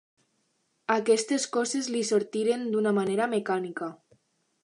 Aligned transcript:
Aquestes 0.93 1.45
coses 1.57 1.91
li 1.95 2.01
sortien 2.11 2.65
d'una 2.73 2.95
manera 3.01 3.31
mecànica. 3.37 3.93